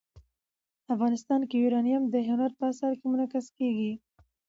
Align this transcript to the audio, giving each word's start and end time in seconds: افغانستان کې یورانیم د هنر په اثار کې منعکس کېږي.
افغانستان 0.93 1.41
کې 1.49 1.55
یورانیم 1.63 2.03
د 2.09 2.15
هنر 2.29 2.51
په 2.59 2.63
اثار 2.71 2.93
کې 2.99 3.05
منعکس 3.11 3.45
کېږي. 3.57 3.91